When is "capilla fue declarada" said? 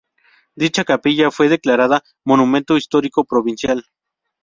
0.83-2.01